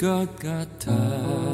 God 0.00 0.40
got 0.40 0.80
tired. 0.80 1.49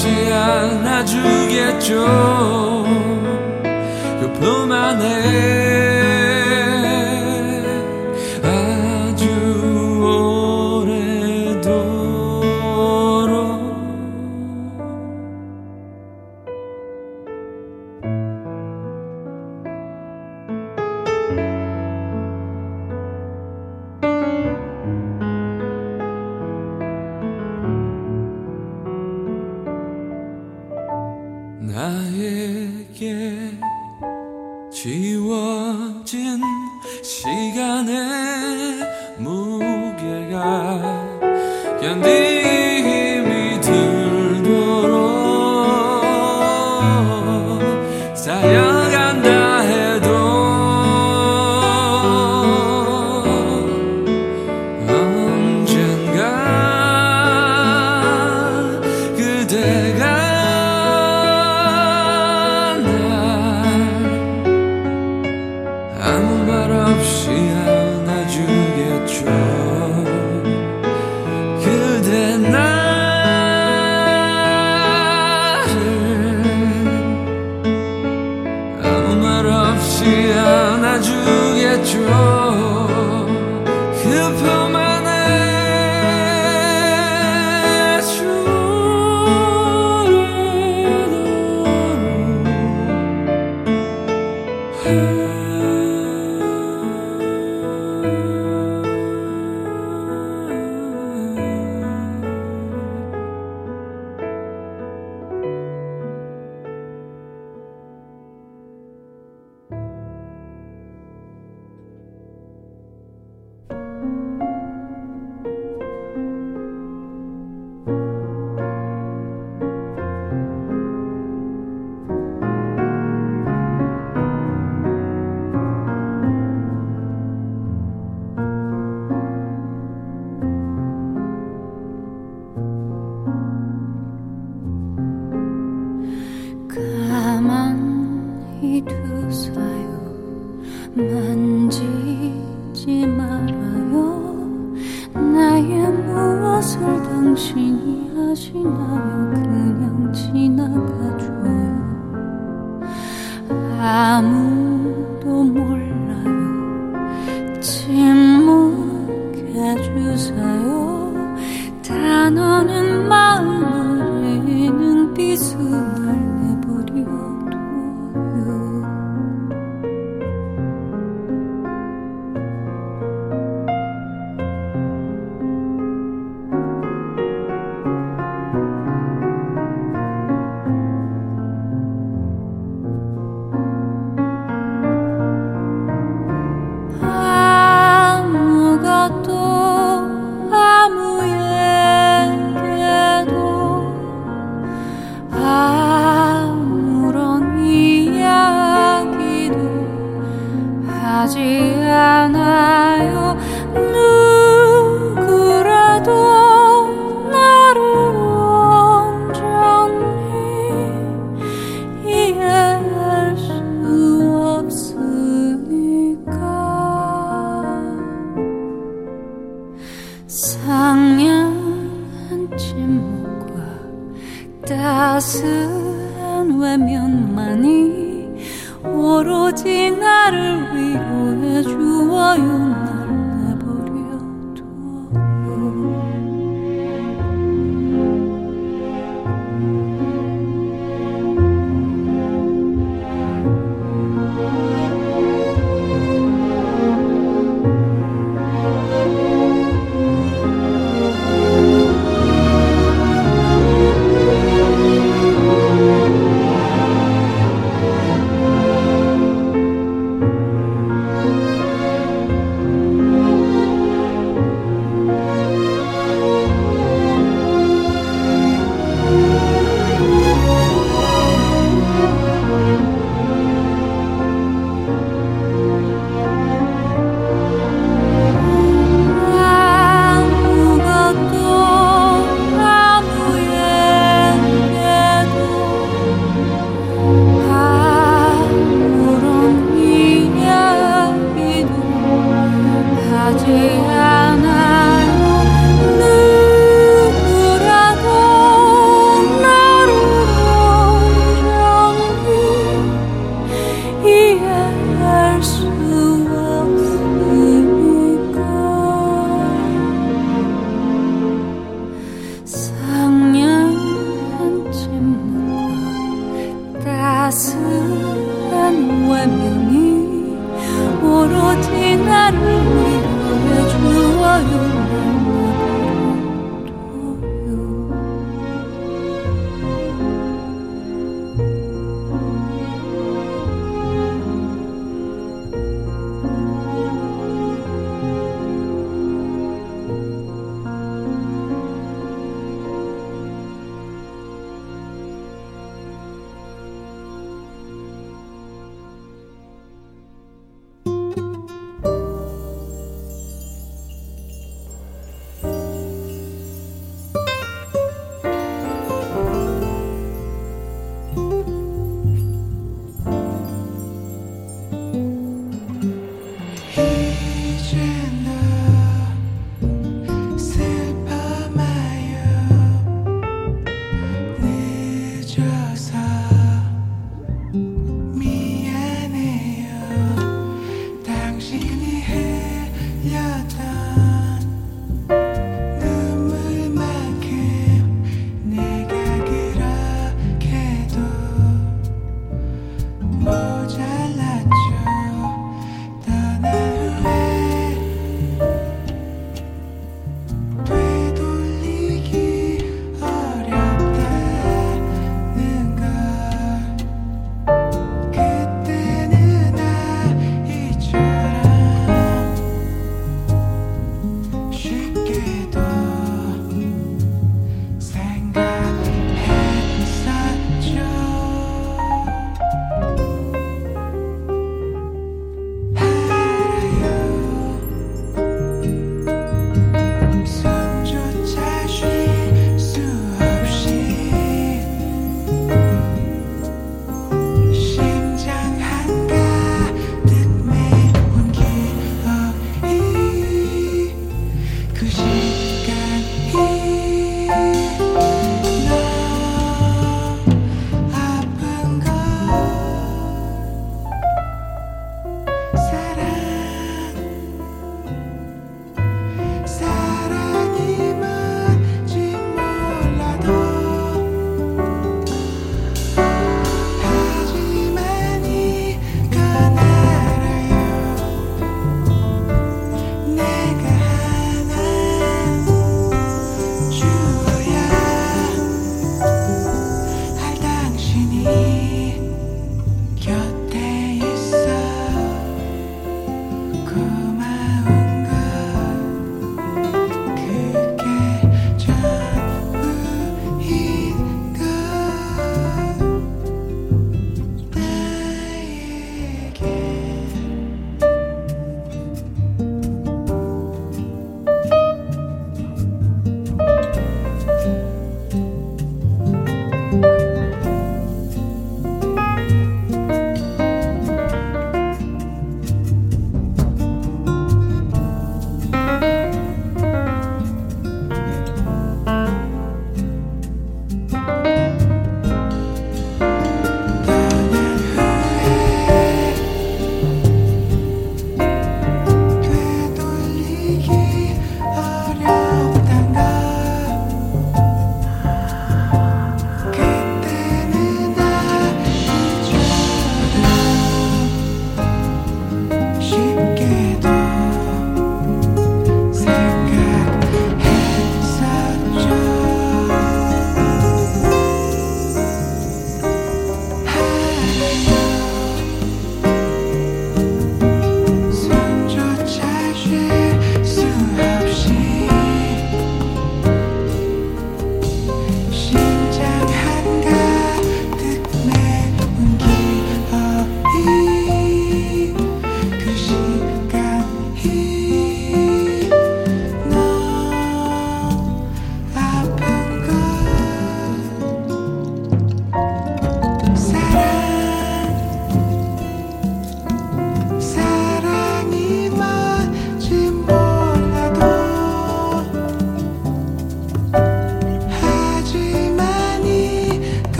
없이 0.00 0.08
안아주겠죠. 0.32 1.94
그 4.20 4.32
품 4.40 4.72
안에 4.72 5.69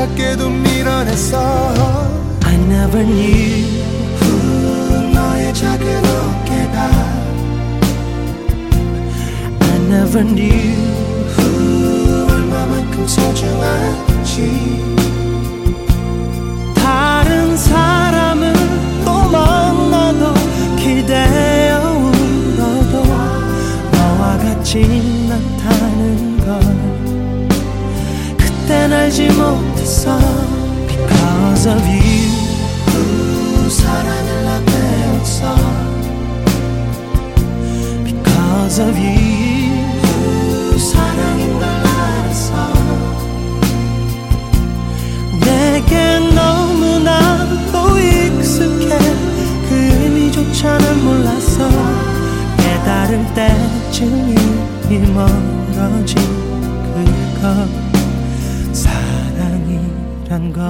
차갑게도 0.00 0.48
밀어냈어. 0.48 1.74
I 2.44 2.54
never 2.54 3.04
knew. 3.04 3.66
너의 5.12 5.52
작은 5.52 5.84
어깨가. 5.98 6.90
I 9.60 9.76
never 9.90 10.24
knew. 10.24 10.76
얼마만큼 12.30 13.06
소중한지. 13.06 14.84
다른 16.74 17.56
사람을 17.56 18.54
또 19.04 19.28
만나도 19.28 20.32
기대어 20.76 21.92
울어도 21.92 23.04
너와 23.92 24.38
같진 24.38 25.30
않다는 25.30 26.38
걸. 26.38 26.60
그땐 28.38 28.92
알지 28.92 29.28
못 29.30 29.69
그 30.00 30.06
때쯤이 53.34 54.34
멀어진 55.12 56.16
그것 56.94 57.79
것 60.52 60.60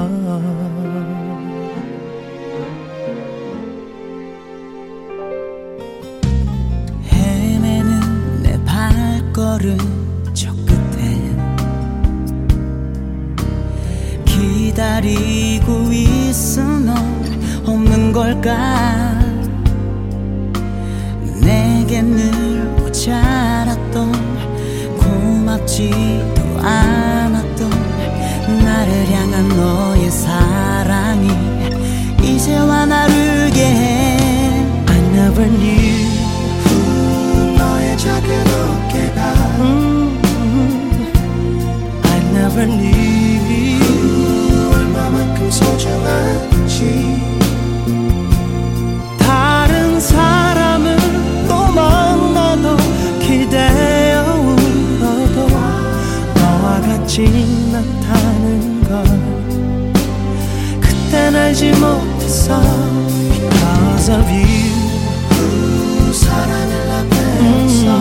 헤매는 7.13 8.43
내 8.43 8.59
발걸음 8.65 9.77
저 10.33 10.51
끝에 10.65 11.37
기다리고 14.25 15.93
있어. 15.93 16.63
너 16.79 16.95
없는 17.67 18.13
걸까 18.13 18.70
그땐 61.11 61.35
알지 61.35 61.73
못했어. 61.73 62.61
Because 63.33 64.15
of 64.15 64.31
you. 64.31 66.13
사랑을 66.13 66.87
나 66.87 67.05
배웠어 67.11 68.01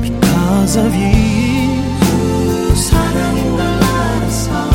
Because 0.00 0.80
of 0.80 0.96
you. 0.96 2.74
사랑인 2.74 3.56
걸 3.58 3.60
알았어 3.60 4.70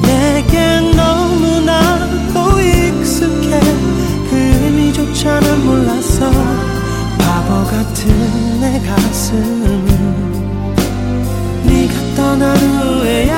내게 0.00 0.80
너무나도 0.96 2.60
익숙해. 2.62 3.60
그 4.30 4.36
의미조차 4.36 5.38
난 5.40 5.66
몰랐어 5.66 6.30
바보 7.18 7.62
같은 7.64 8.60
내 8.60 8.70
네가 8.78 8.96
떠난 12.38 12.56
후에야 12.56 13.37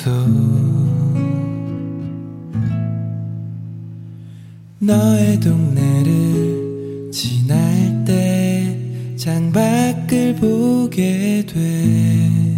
약속 0.00 0.10
너의 4.78 5.38
동네를 5.40 7.10
지날 7.12 8.04
때 8.06 8.78
창밖을 9.16 10.36
보게 10.36 11.44
돼 11.46 12.56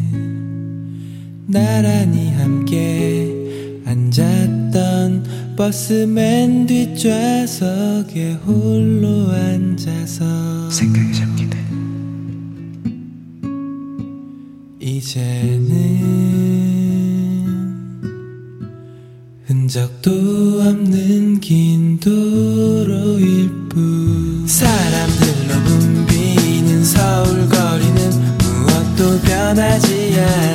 나란히 1.47 2.31
함께 2.31 3.83
앉았던 3.87 5.55
버스 5.57 6.07
맨 6.07 6.67
뒷좌석에 6.67 8.35
홀로 8.47 9.31
앉아서 9.31 10.71
생각이 10.71 11.13
잡니다. 11.13 11.59
이제 14.79 15.52
적도 19.73 20.11
없는 20.11 21.41
긴 21.41 21.99
도로일 21.99 23.49
뿐. 23.71 24.47
사람들로 24.47 25.65
붐비는 25.65 26.85
서울 26.85 27.49
거리는 27.49 28.11
무엇도 28.37 29.19
변하지 29.23 30.21
않았 30.21 30.52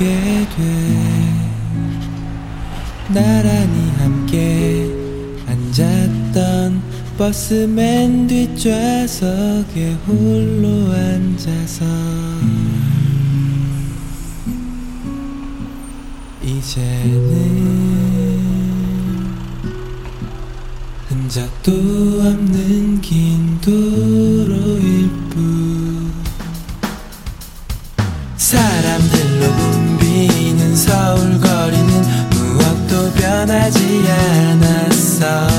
보게 0.00 0.46
돼. 0.56 0.62
나란히 3.12 3.90
함께 3.98 4.88
앉았던 5.46 6.82
버스맨 7.18 8.26
뒷좌석에 8.26 9.92
홀로 10.06 10.90
앉아서 10.90 11.84
이제는 16.42 17.90
흔적도 21.08 21.72
없는 21.72 23.02
긴도 23.02 24.39
않 35.22 35.49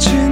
情 0.00 0.29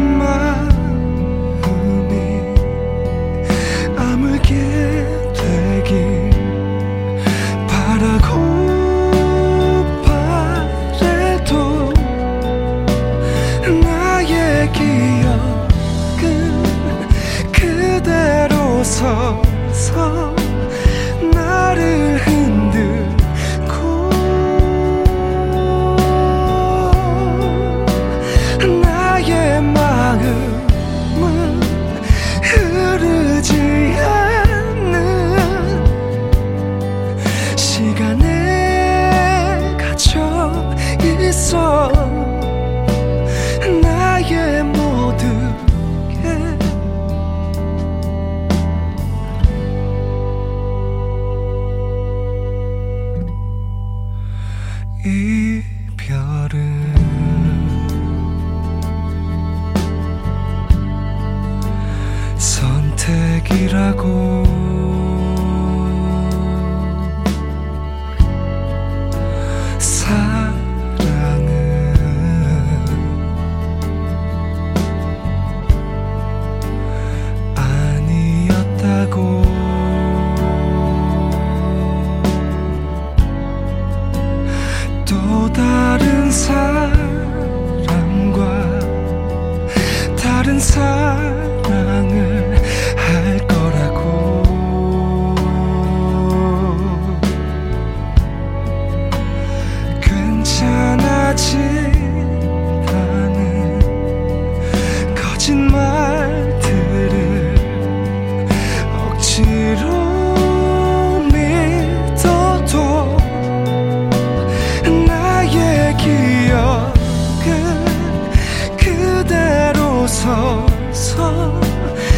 그 121.16 122.17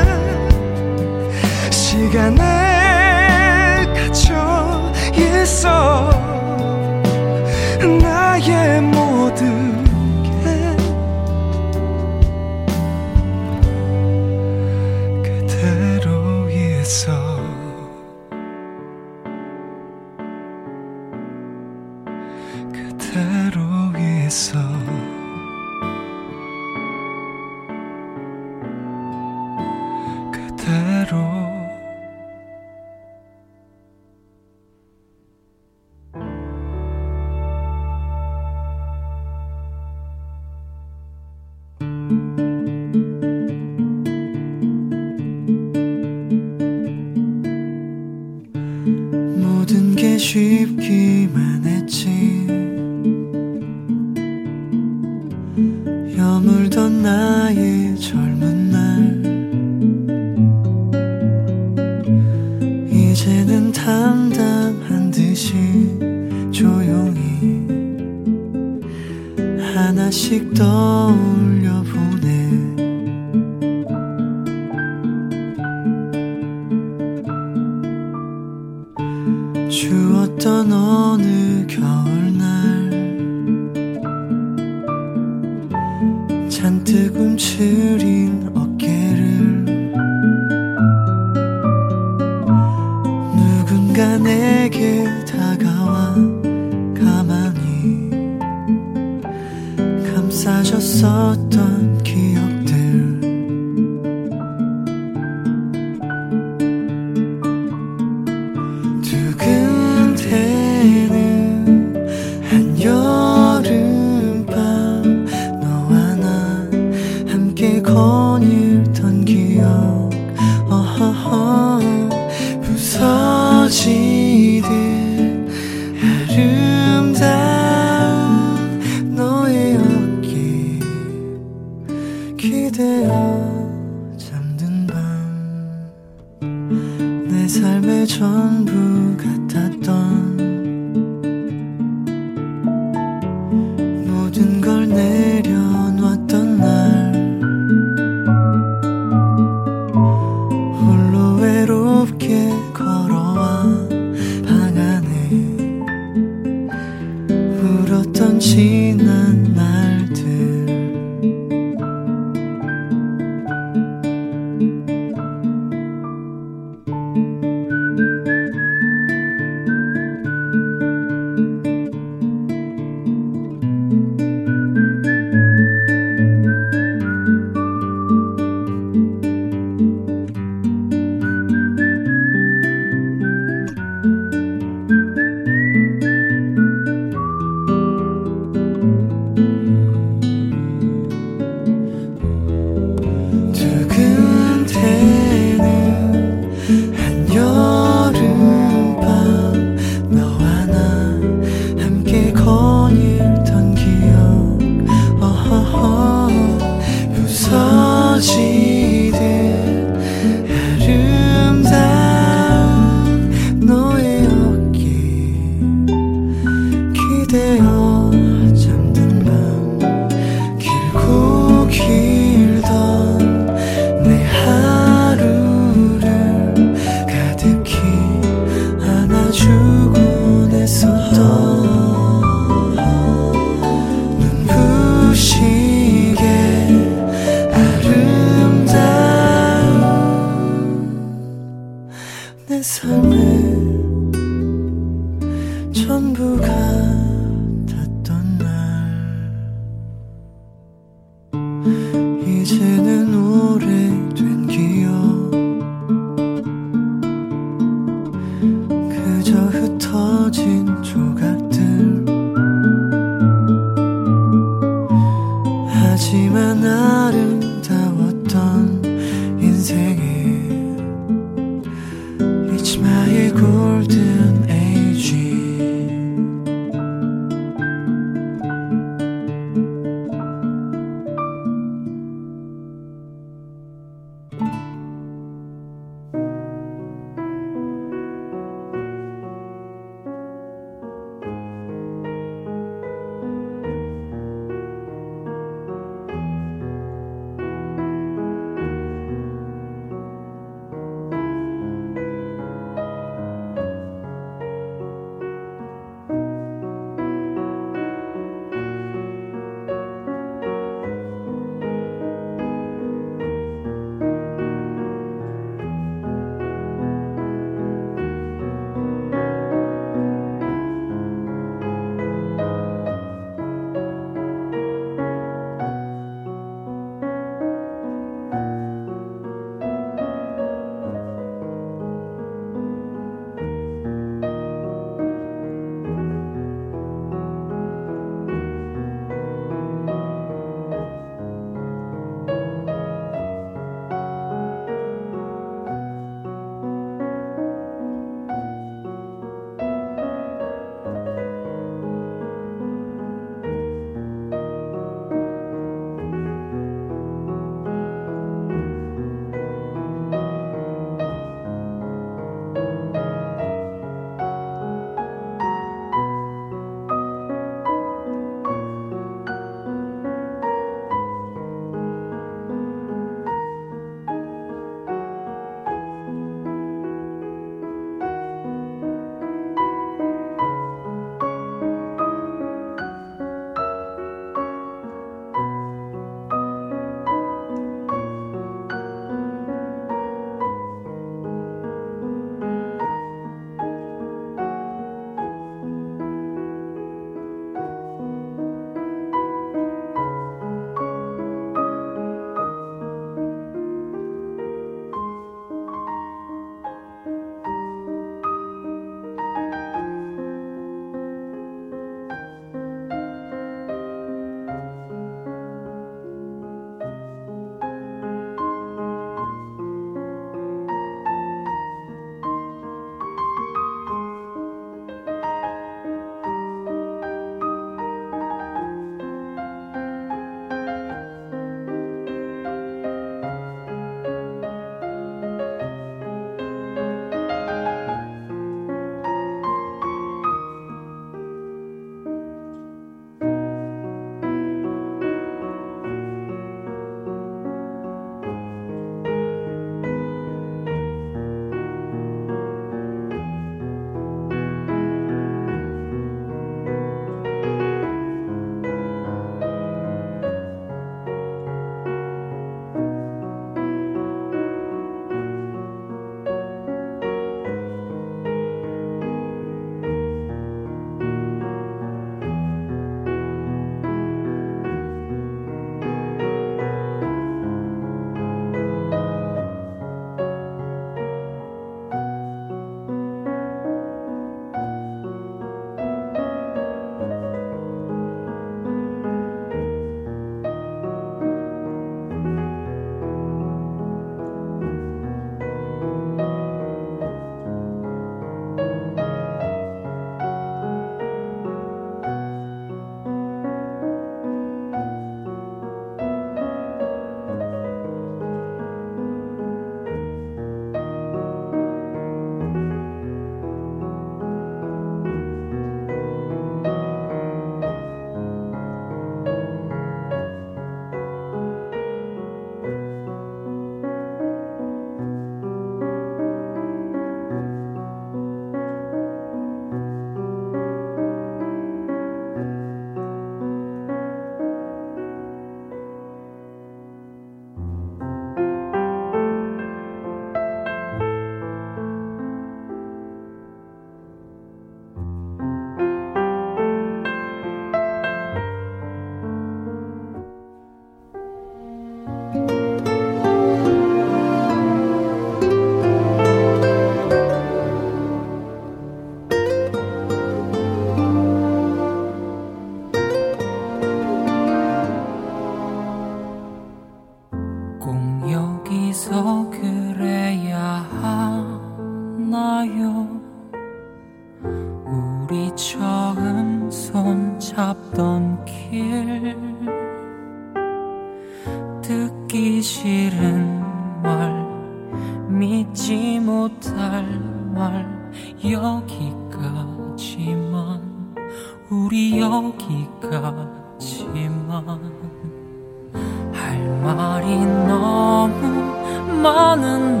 많은 599.21 600.00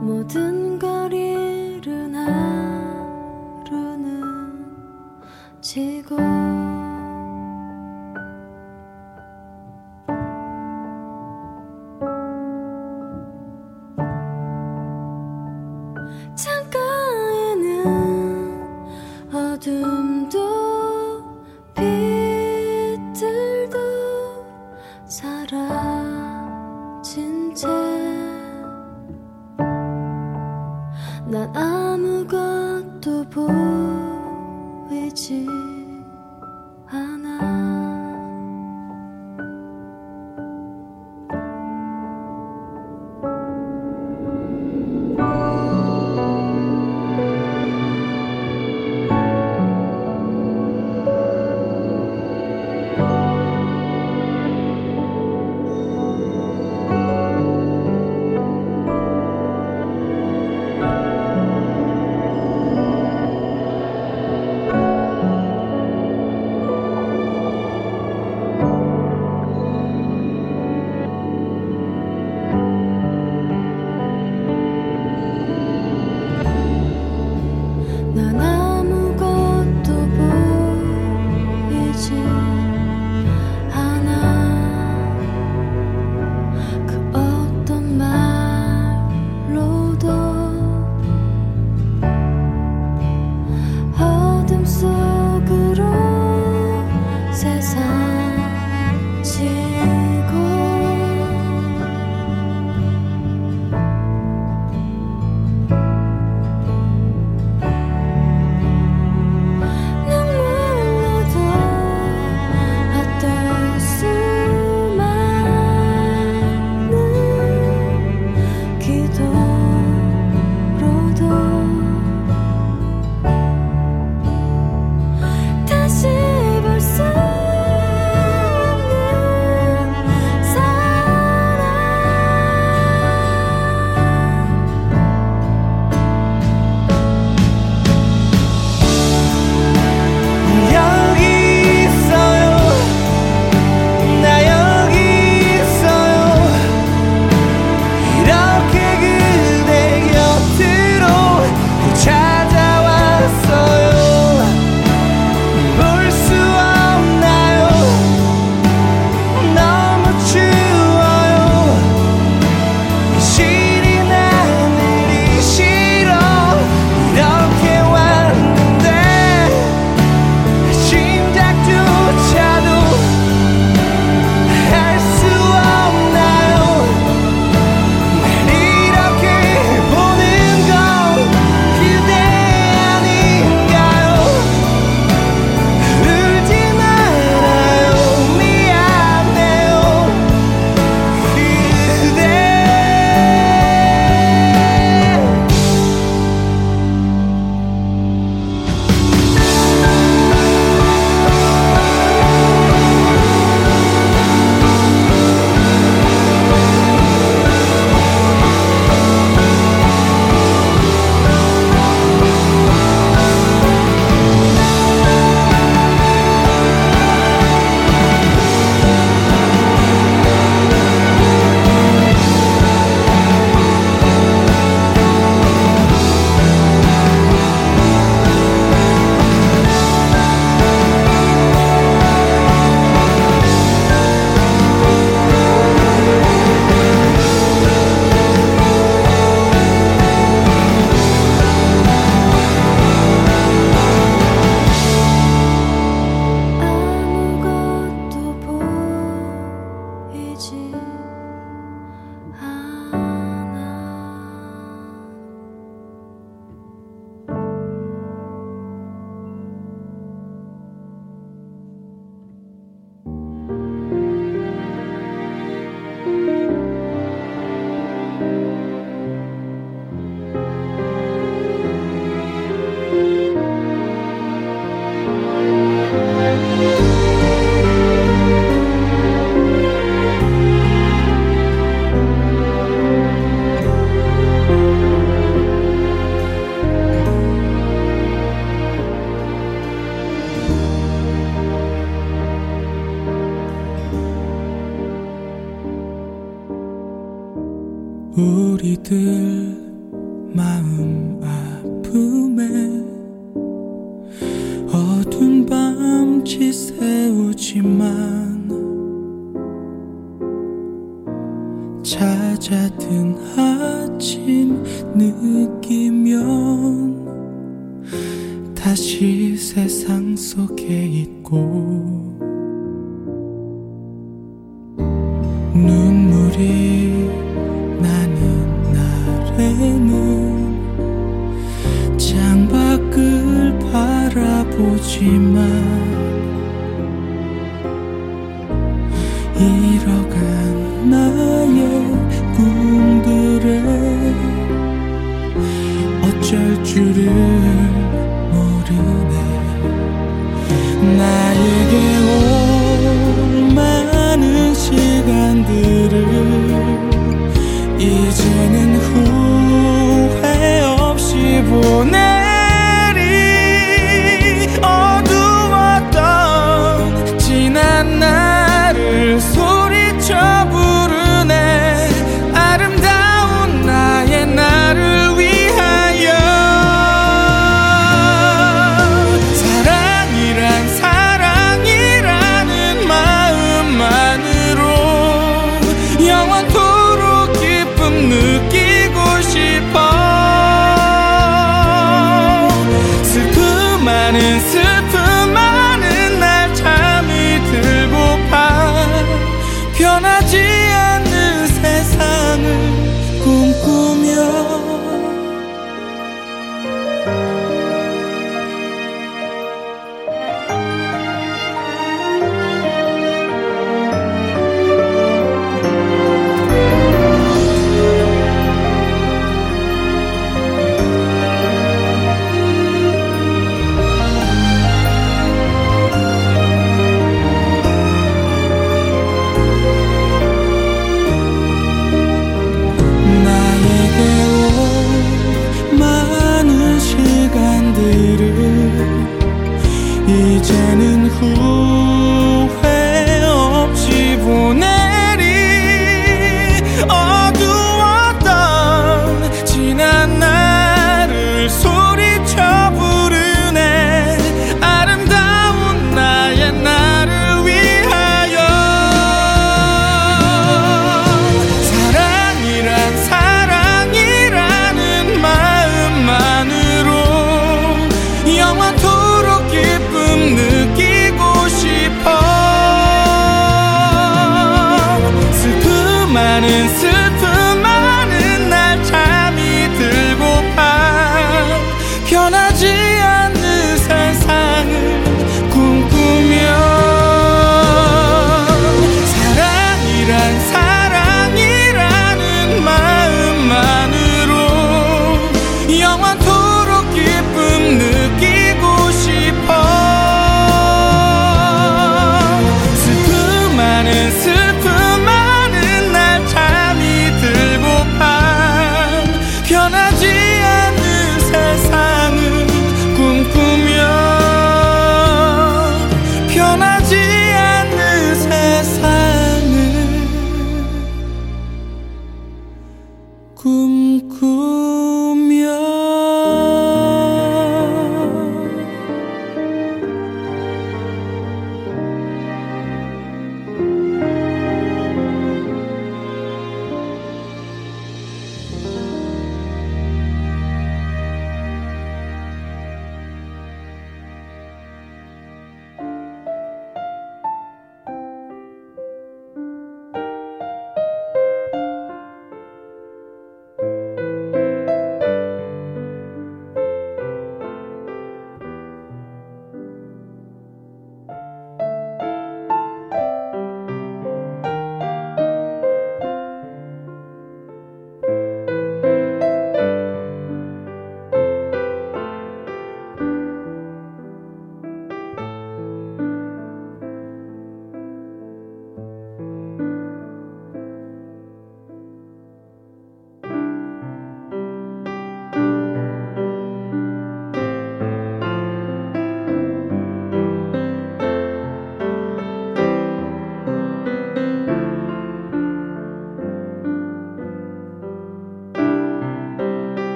모든 0.00 0.78
걸 0.78 1.12
잃은 1.12 2.14
하루는 3.64 4.64
지고 5.60 6.16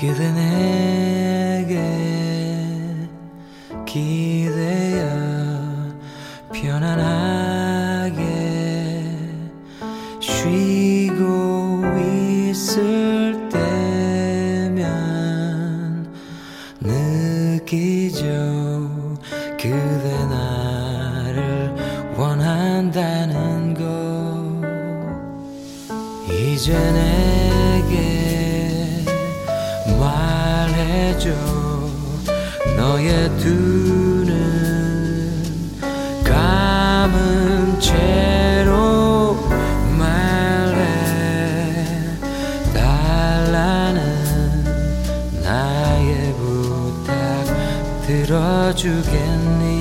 그대 0.00 0.32
내게 0.32 1.76
기대어 3.84 5.04
편안하게 6.50 8.22
쉬고 10.18 11.82
있을 12.48 13.46
때면 14.70 14.80
느끼죠. 16.80 18.24
그대 19.58 20.24
나를 20.30 21.74
원한다는 22.16 23.74
거 23.74 24.62
이제 26.32 26.72
내게 26.72 28.29
말해줘. 30.00 31.30
너의 32.76 33.28
두 33.38 33.48
눈 34.26 34.30
감은 36.24 37.78
채로 37.80 39.36
말해. 39.98 40.78
달라는 42.72 44.00
나의 45.42 46.34
부탁 46.34 47.12
들어주겠니? 48.06 49.79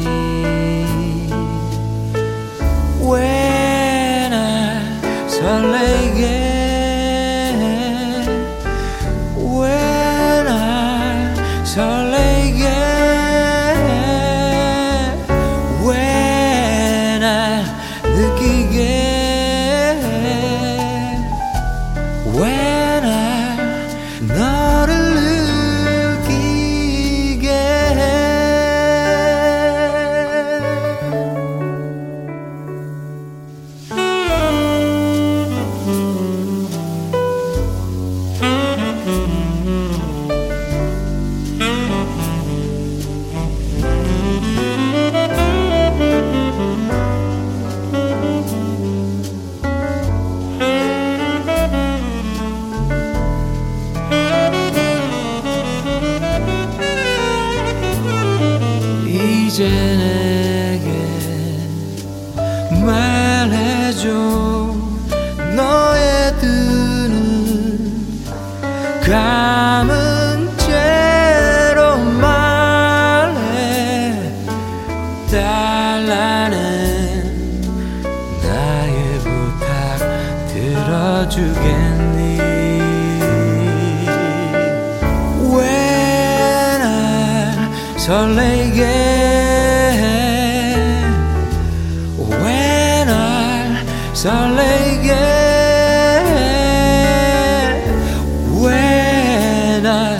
날 99.81 100.19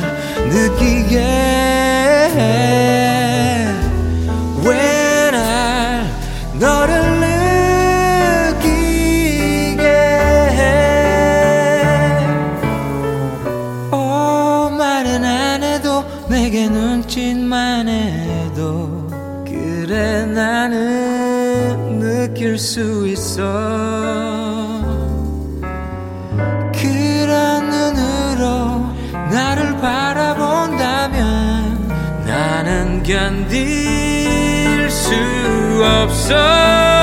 느끼게 0.49 1.48
sun. 36.29 36.98